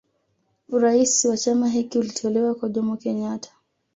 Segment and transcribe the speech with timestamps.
[0.69, 3.49] Urais wa chama hiki ulitolewa kwa Jomo Kenyatta